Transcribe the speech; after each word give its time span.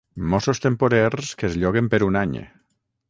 Mossos 0.29 0.61
temporers 0.63 1.35
que 1.41 1.47
es 1.51 1.59
lloguen 1.65 1.91
per 1.93 2.01
un 2.07 2.21
any. 2.23 2.37